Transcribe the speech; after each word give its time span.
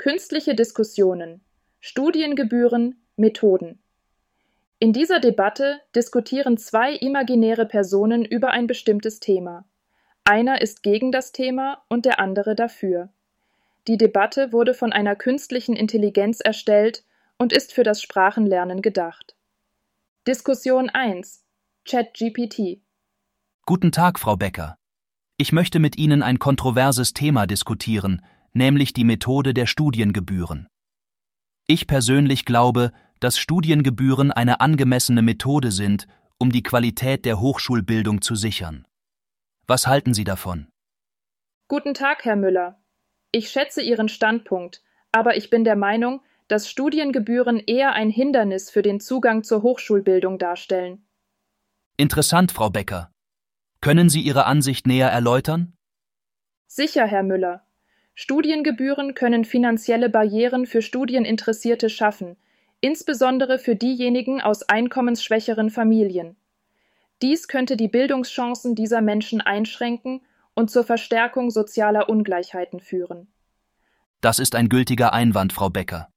Künstliche 0.00 0.54
Diskussionen, 0.54 1.42
Studiengebühren, 1.78 3.02
Methoden. 3.16 3.82
In 4.78 4.94
dieser 4.94 5.20
Debatte 5.20 5.78
diskutieren 5.94 6.56
zwei 6.56 6.94
imaginäre 6.94 7.66
Personen 7.66 8.24
über 8.24 8.48
ein 8.48 8.66
bestimmtes 8.66 9.20
Thema. 9.20 9.66
Einer 10.24 10.62
ist 10.62 10.82
gegen 10.82 11.12
das 11.12 11.32
Thema 11.32 11.82
und 11.90 12.06
der 12.06 12.18
andere 12.18 12.54
dafür. 12.54 13.10
Die 13.88 13.98
Debatte 13.98 14.54
wurde 14.54 14.72
von 14.72 14.90
einer 14.90 15.16
künstlichen 15.16 15.76
Intelligenz 15.76 16.40
erstellt 16.40 17.04
und 17.36 17.52
ist 17.52 17.74
für 17.74 17.82
das 17.82 18.00
Sprachenlernen 18.00 18.80
gedacht. 18.80 19.36
Diskussion 20.26 20.88
1 20.88 21.44
ChatGPT 21.84 22.80
Guten 23.66 23.92
Tag, 23.92 24.18
Frau 24.18 24.36
Becker. 24.36 24.78
Ich 25.36 25.52
möchte 25.52 25.78
mit 25.78 25.98
Ihnen 25.98 26.22
ein 26.22 26.38
kontroverses 26.38 27.12
Thema 27.12 27.46
diskutieren, 27.46 28.22
nämlich 28.52 28.92
die 28.92 29.04
Methode 29.04 29.54
der 29.54 29.66
Studiengebühren. 29.66 30.68
Ich 31.66 31.86
persönlich 31.86 32.44
glaube, 32.44 32.92
dass 33.20 33.38
Studiengebühren 33.38 34.32
eine 34.32 34.60
angemessene 34.60 35.22
Methode 35.22 35.70
sind, 35.70 36.06
um 36.38 36.50
die 36.50 36.62
Qualität 36.62 37.24
der 37.24 37.40
Hochschulbildung 37.40 38.22
zu 38.22 38.34
sichern. 38.34 38.86
Was 39.66 39.86
halten 39.86 40.14
Sie 40.14 40.24
davon? 40.24 40.68
Guten 41.68 41.94
Tag, 41.94 42.24
Herr 42.24 42.36
Müller. 42.36 42.82
Ich 43.30 43.50
schätze 43.50 43.82
Ihren 43.82 44.08
Standpunkt, 44.08 44.82
aber 45.12 45.36
ich 45.36 45.50
bin 45.50 45.62
der 45.62 45.76
Meinung, 45.76 46.22
dass 46.48 46.68
Studiengebühren 46.68 47.60
eher 47.60 47.92
ein 47.92 48.10
Hindernis 48.10 48.70
für 48.70 48.82
den 48.82 48.98
Zugang 48.98 49.44
zur 49.44 49.62
Hochschulbildung 49.62 50.38
darstellen. 50.38 51.06
Interessant, 51.96 52.50
Frau 52.50 52.70
Becker. 52.70 53.12
Können 53.80 54.08
Sie 54.08 54.20
Ihre 54.20 54.46
Ansicht 54.46 54.86
näher 54.86 55.10
erläutern? 55.10 55.76
Sicher, 56.66 57.06
Herr 57.06 57.22
Müller. 57.22 57.64
Studiengebühren 58.14 59.14
können 59.14 59.44
finanzielle 59.44 60.10
Barrieren 60.10 60.66
für 60.66 60.82
Studieninteressierte 60.82 61.88
schaffen, 61.88 62.36
insbesondere 62.80 63.58
für 63.58 63.76
diejenigen 63.76 64.40
aus 64.40 64.62
einkommensschwächeren 64.62 65.70
Familien. 65.70 66.36
Dies 67.22 67.48
könnte 67.48 67.76
die 67.76 67.88
Bildungschancen 67.88 68.74
dieser 68.74 69.02
Menschen 69.02 69.40
einschränken 69.40 70.22
und 70.54 70.70
zur 70.70 70.84
Verstärkung 70.84 71.50
sozialer 71.50 72.08
Ungleichheiten 72.08 72.80
führen. 72.80 73.28
Das 74.20 74.38
ist 74.38 74.54
ein 74.54 74.68
gültiger 74.68 75.12
Einwand, 75.12 75.52
Frau 75.52 75.70
Becker. 75.70 76.08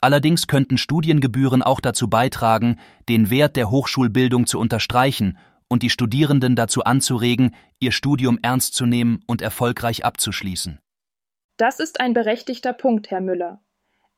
Allerdings 0.00 0.48
könnten 0.48 0.78
Studiengebühren 0.78 1.62
auch 1.62 1.80
dazu 1.80 2.10
beitragen, 2.10 2.78
den 3.08 3.30
Wert 3.30 3.56
der 3.56 3.70
Hochschulbildung 3.70 4.46
zu 4.46 4.58
unterstreichen 4.58 5.38
und 5.68 5.82
die 5.82 5.90
Studierenden 5.90 6.56
dazu 6.56 6.84
anzuregen, 6.84 7.54
ihr 7.78 7.92
Studium 7.92 8.38
ernst 8.42 8.74
zu 8.74 8.84
nehmen 8.84 9.20
und 9.26 9.40
erfolgreich 9.40 10.04
abzuschließen. 10.04 10.80
Das 11.56 11.80
ist 11.80 12.00
ein 12.00 12.14
berechtigter 12.14 12.72
Punkt, 12.72 13.10
Herr 13.10 13.20
Müller. 13.20 13.60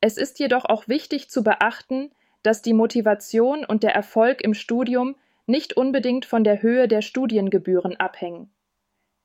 Es 0.01 0.17
ist 0.17 0.39
jedoch 0.39 0.65
auch 0.65 0.87
wichtig 0.87 1.29
zu 1.29 1.43
beachten, 1.43 2.11
dass 2.43 2.61
die 2.61 2.73
Motivation 2.73 3.65
und 3.65 3.83
der 3.83 3.95
Erfolg 3.95 4.41
im 4.41 4.53
Studium 4.53 5.15
nicht 5.47 5.77
unbedingt 5.77 6.25
von 6.25 6.43
der 6.43 6.61
Höhe 6.61 6.87
der 6.87 7.01
Studiengebühren 7.01 7.95
abhängen. 7.97 8.51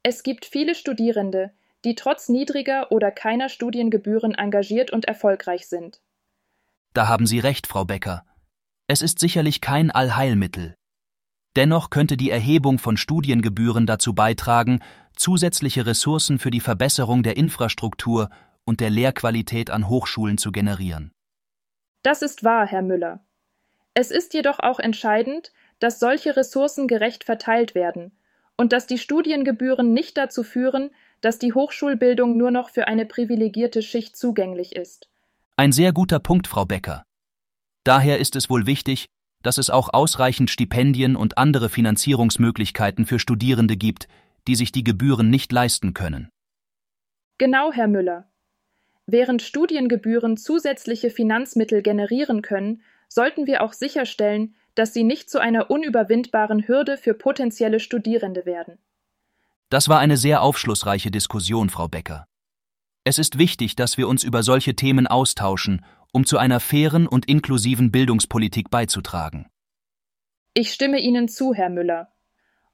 Es 0.02 0.22
gibt 0.22 0.46
viele 0.46 0.74
Studierende, 0.74 1.52
die 1.84 1.94
trotz 1.94 2.28
niedriger 2.28 2.92
oder 2.92 3.10
keiner 3.10 3.48
Studiengebühren 3.48 4.34
engagiert 4.34 4.90
und 4.90 5.06
erfolgreich 5.06 5.68
sind. 5.68 6.00
Da 6.92 7.08
haben 7.08 7.26
Sie 7.26 7.38
recht, 7.38 7.66
Frau 7.66 7.84
Becker. 7.84 8.24
Es 8.86 9.02
ist 9.02 9.18
sicherlich 9.18 9.60
kein 9.60 9.90
Allheilmittel. 9.90 10.74
Dennoch 11.56 11.90
könnte 11.90 12.16
die 12.16 12.30
Erhebung 12.30 12.78
von 12.78 12.96
Studiengebühren 12.96 13.86
dazu 13.86 14.14
beitragen, 14.14 14.80
zusätzliche 15.20 15.86
Ressourcen 15.86 16.38
für 16.38 16.50
die 16.50 16.60
Verbesserung 16.60 17.22
der 17.22 17.36
Infrastruktur 17.36 18.30
und 18.64 18.80
der 18.80 18.90
Lehrqualität 18.90 19.70
an 19.70 19.88
Hochschulen 19.88 20.38
zu 20.38 20.50
generieren. 20.50 21.12
Das 22.02 22.22
ist 22.22 22.42
wahr, 22.42 22.66
Herr 22.66 22.82
Müller. 22.82 23.20
Es 23.94 24.10
ist 24.10 24.32
jedoch 24.34 24.58
auch 24.58 24.78
entscheidend, 24.78 25.52
dass 25.78 26.00
solche 26.00 26.36
Ressourcen 26.36 26.88
gerecht 26.88 27.24
verteilt 27.24 27.74
werden 27.74 28.12
und 28.56 28.72
dass 28.72 28.86
die 28.86 28.98
Studiengebühren 28.98 29.92
nicht 29.92 30.16
dazu 30.16 30.42
führen, 30.42 30.90
dass 31.20 31.38
die 31.38 31.52
Hochschulbildung 31.52 32.36
nur 32.36 32.50
noch 32.50 32.70
für 32.70 32.88
eine 32.88 33.04
privilegierte 33.04 33.82
Schicht 33.82 34.16
zugänglich 34.16 34.74
ist. 34.74 35.08
Ein 35.56 35.72
sehr 35.72 35.92
guter 35.92 36.18
Punkt, 36.18 36.46
Frau 36.46 36.64
Becker. 36.64 37.04
Daher 37.84 38.18
ist 38.18 38.36
es 38.36 38.48
wohl 38.48 38.66
wichtig, 38.66 39.06
dass 39.42 39.58
es 39.58 39.70
auch 39.70 39.92
ausreichend 39.92 40.50
Stipendien 40.50 41.16
und 41.16 41.36
andere 41.38 41.68
Finanzierungsmöglichkeiten 41.68 43.06
für 43.06 43.18
Studierende 43.18 43.76
gibt, 43.76 44.06
die 44.46 44.54
sich 44.54 44.72
die 44.72 44.84
Gebühren 44.84 45.30
nicht 45.30 45.52
leisten 45.52 45.94
können. 45.94 46.28
Genau, 47.38 47.72
Herr 47.72 47.88
Müller. 47.88 48.30
Während 49.06 49.42
Studiengebühren 49.42 50.36
zusätzliche 50.36 51.10
Finanzmittel 51.10 51.82
generieren 51.82 52.42
können, 52.42 52.82
sollten 53.08 53.46
wir 53.46 53.62
auch 53.62 53.72
sicherstellen, 53.72 54.54
dass 54.74 54.94
sie 54.94 55.04
nicht 55.04 55.28
zu 55.28 55.40
einer 55.40 55.70
unüberwindbaren 55.70 56.68
Hürde 56.68 56.96
für 56.96 57.14
potenzielle 57.14 57.80
Studierende 57.80 58.46
werden. 58.46 58.78
Das 59.68 59.88
war 59.88 59.98
eine 59.98 60.16
sehr 60.16 60.42
aufschlussreiche 60.42 61.10
Diskussion, 61.10 61.70
Frau 61.70 61.88
Becker. 61.88 62.26
Es 63.04 63.18
ist 63.18 63.38
wichtig, 63.38 63.76
dass 63.76 63.96
wir 63.96 64.08
uns 64.08 64.24
über 64.24 64.42
solche 64.42 64.76
Themen 64.76 65.06
austauschen, 65.06 65.84
um 66.12 66.26
zu 66.26 66.38
einer 66.38 66.60
fairen 66.60 67.06
und 67.06 67.28
inklusiven 67.28 67.90
Bildungspolitik 67.90 68.70
beizutragen. 68.70 69.46
Ich 70.54 70.72
stimme 70.72 71.00
Ihnen 71.00 71.28
zu, 71.28 71.54
Herr 71.54 71.70
Müller. 71.70 72.12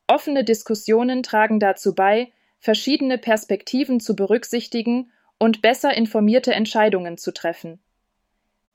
Offene 0.09 0.45
Diskussionen 0.45 1.23
tragen 1.23 1.59
dazu 1.59 1.95
bei, 1.95 2.33
verschiedene 2.59 3.19
Perspektiven 3.19 4.01
zu 4.01 4.15
berücksichtigen 4.15 5.11
und 5.39 5.63
besser 5.63 5.95
informierte 5.95 6.55
Entscheidungen 6.55 7.19
zu 7.19 7.33
treffen. 7.33 7.81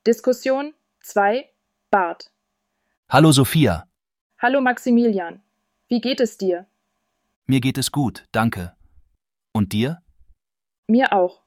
Diskussion 0.06 0.74
2 1.02 1.50
Bart 1.90 2.32
Hallo 3.10 3.32
Sophia. 3.32 3.88
Hallo 4.40 4.62
Maximilian. 4.62 5.42
Wie 5.88 6.02
geht 6.02 6.20
es 6.20 6.38
dir? 6.38 6.66
Mir 7.46 7.60
geht 7.60 7.78
es 7.78 7.92
gut, 7.92 8.26
danke. 8.32 8.74
Und 9.52 9.74
dir? 9.74 10.02
Mir 10.88 11.14
auch. 11.14 11.44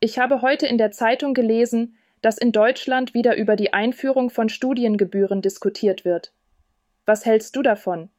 Ich 0.00 0.18
habe 0.18 0.42
heute 0.42 0.66
in 0.66 0.78
der 0.78 0.90
Zeitung 0.90 1.34
gelesen, 1.34 1.96
dass 2.22 2.38
in 2.38 2.52
Deutschland 2.52 3.14
wieder 3.14 3.36
über 3.36 3.56
die 3.56 3.72
Einführung 3.72 4.30
von 4.30 4.48
Studiengebühren 4.48 5.42
diskutiert 5.42 6.04
wird. 6.04 6.32
Was 7.06 7.24
hältst 7.24 7.56
du 7.56 7.62
davon? 7.62 8.10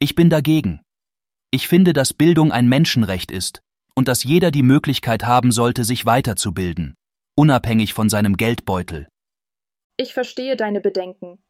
Ich 0.00 0.14
bin 0.14 0.30
dagegen. 0.30 0.80
Ich 1.50 1.66
finde, 1.66 1.92
dass 1.92 2.12
Bildung 2.12 2.52
ein 2.52 2.68
Menschenrecht 2.68 3.32
ist 3.32 3.62
und 3.96 4.06
dass 4.06 4.22
jeder 4.22 4.52
die 4.52 4.62
Möglichkeit 4.62 5.24
haben 5.24 5.50
sollte, 5.50 5.82
sich 5.82 6.06
weiterzubilden, 6.06 6.94
unabhängig 7.34 7.94
von 7.94 8.08
seinem 8.08 8.36
Geldbeutel. 8.36 9.08
Ich 9.96 10.14
verstehe 10.14 10.56
deine 10.56 10.80
Bedenken. 10.80 11.42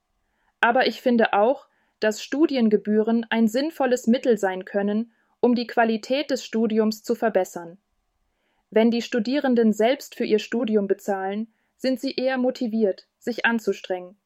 Aber 0.62 0.86
ich 0.86 1.02
finde 1.02 1.34
auch, 1.34 1.66
dass 2.00 2.22
Studiengebühren 2.22 3.26
ein 3.28 3.48
sinnvolles 3.48 4.06
Mittel 4.06 4.38
sein 4.38 4.64
können, 4.64 5.12
um 5.40 5.54
die 5.54 5.66
Qualität 5.66 6.30
des 6.30 6.42
Studiums 6.42 7.02
zu 7.02 7.14
verbessern. 7.14 7.76
Wenn 8.70 8.90
die 8.90 9.02
Studierenden 9.02 9.74
selbst 9.74 10.14
für 10.14 10.24
ihr 10.24 10.38
Studium 10.38 10.86
bezahlen, 10.86 11.52
sind 11.76 12.00
sie 12.00 12.14
eher 12.14 12.38
motiviert, 12.38 13.08
sich 13.18 13.44
anzustrengen. 13.44 14.16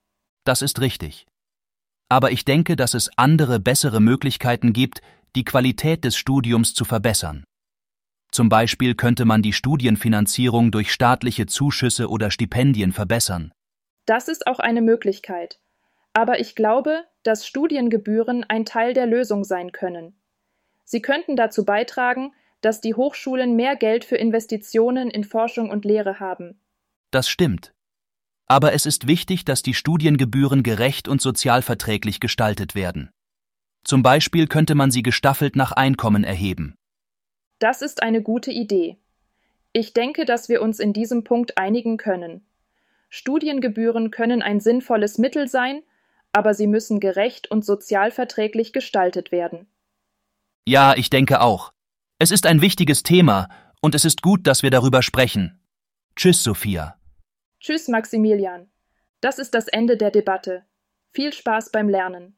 Das 0.45 0.63
ist 0.63 0.81
richtig. 0.81 1.27
Aber 2.09 2.31
ich 2.31 2.45
denke, 2.45 2.77
dass 2.77 2.95
es 2.95 3.11
andere, 3.17 3.61
bessere 3.61 4.01
Möglichkeiten 4.01 4.73
gibt, 4.73 5.01
die 5.35 5.45
Qualität 5.45 6.05
des 6.05 6.17
Studiums 6.17 6.75
zu 6.75 6.85
verbessern. 6.85 7.45
Zum 8.31 8.49
Beispiel 8.49 8.95
könnte 8.95 9.25
man 9.25 9.43
die 9.43 9.53
Studienfinanzierung 9.53 10.71
durch 10.71 10.93
staatliche 10.93 11.47
Zuschüsse 11.47 12.09
oder 12.09 12.31
Stipendien 12.31 12.93
verbessern. 12.93 13.53
Das 14.07 14.29
ist 14.29 14.47
auch 14.47 14.59
eine 14.59 14.81
Möglichkeit. 14.81 15.61
Aber 16.15 16.41
ich 16.41 16.55
glaube, 16.55 17.05
dass 17.23 17.47
Studiengebühren 17.47 18.45
ein 18.45 18.65
Teil 18.65 18.95
der 18.95 19.07
Lösung 19.07 19.45
sein 19.45 19.73
können. 19.73 20.15
Sie 20.85 21.01
könnten 21.01 21.37
dazu 21.37 21.65
beitragen, 21.65 22.33
dass 22.61 22.81
die 22.81 22.95
Hochschulen 22.95 23.57
mehr 23.57 23.77
Geld 23.77 24.05
für 24.05 24.17
Investitionen 24.17 25.11
in 25.11 25.25
Forschung 25.25 25.71
und 25.71 25.85
Lehre 25.85 26.21
haben. 26.21 26.61
Das 27.11 27.29
stimmt. 27.29 27.75
Aber 28.47 28.73
es 28.73 28.87
ist 28.87 29.07
wichtig, 29.07 29.45
dass 29.45 29.63
die 29.63 29.75
Studiengebühren 29.75 30.63
gerecht 30.63 31.09
und 31.09 31.21
sozialverträglich 31.21 32.21
gestaltet 32.21 32.75
werden. 32.75 33.11
Zum 33.85 34.03
Beispiel 34.03 34.47
könnte 34.47 34.75
man 34.75 34.91
sie 34.91 35.03
gestaffelt 35.03 35.57
nach 35.57 35.73
Einkommen 35.73 36.25
erheben. 36.25 36.75
Das 37.59 37.83
ist 37.83 38.03
eine 38.03 38.23
gute 38.23 38.51
Idee. 38.51 38.99
Ich 39.73 39.95
denke, 39.95 40.25
dass 40.25 40.49
wir 40.49 40.63
uns 40.63 40.81
in 40.81 40.93
diesem 40.93 41.25
Punkt 41.25 41.57
einigen 41.59 41.97
können. 41.97 42.45
Studiengebühren 43.09 44.11
können 44.11 44.43
ein 44.43 44.61
sinnvolles 44.61 45.19
Mittel 45.19 45.49
sein, 45.49 45.83
aber 46.33 46.55
sie 46.55 46.67
müssen 46.67 47.01
gerecht 47.01 47.51
und 47.51 47.65
sozialverträglich 47.65 48.73
gestaltet 48.73 49.33
werden. 49.33 49.67
Ja, 50.67 50.95
ich 50.97 51.11
denke 51.11 51.41
auch. 51.41 51.73
Es 52.19 52.31
ist 52.31 52.47
ein 52.47 52.61
wichtiges 52.61 53.03
Thema, 53.03 53.49
und 53.81 53.95
es 53.95 54.05
ist 54.05 54.23
gut, 54.23 54.47
dass 54.47 54.63
wir 54.63 54.71
darüber 54.71 55.03
sprechen. 55.03 55.61
Tschüss, 56.17 56.43
Sophia. 56.43 56.97
Tschüss, 57.63 57.87
Maximilian. 57.87 58.73
Das 59.21 59.39
ist 59.39 59.55
das 59.55 59.69
Ende 59.69 59.97
der 59.97 60.11
Debatte. 60.11 60.67
Viel 61.13 61.33
Spaß 61.33 61.71
beim 61.71 61.89
Lernen. 61.89 62.37